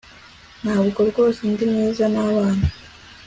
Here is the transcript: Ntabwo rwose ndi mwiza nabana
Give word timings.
Ntabwo 0.63 0.99
rwose 1.09 1.39
ndi 1.51 1.63
mwiza 1.71 2.05
nabana 2.13 2.65